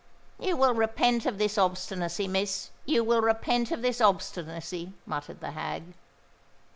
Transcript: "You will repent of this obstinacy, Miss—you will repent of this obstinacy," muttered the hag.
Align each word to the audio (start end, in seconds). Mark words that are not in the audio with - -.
"You 0.39 0.57
will 0.57 0.73
repent 0.73 1.27
of 1.27 1.37
this 1.37 1.59
obstinacy, 1.59 2.27
Miss—you 2.27 3.03
will 3.03 3.21
repent 3.21 3.69
of 3.69 3.83
this 3.83 4.01
obstinacy," 4.01 4.93
muttered 5.05 5.41
the 5.41 5.51
hag. 5.51 5.93